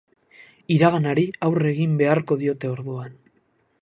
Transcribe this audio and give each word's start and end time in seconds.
Iraganari 0.75 1.25
aurre 1.49 1.71
egin 1.75 1.93
beharko 2.01 2.39
diote 2.45 2.73
orduan. 2.75 3.15